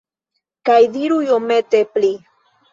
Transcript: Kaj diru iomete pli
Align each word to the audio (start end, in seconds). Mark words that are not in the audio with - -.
Kaj 0.69 0.79
diru 0.95 1.21
iomete 1.27 1.79
pli 1.95 2.13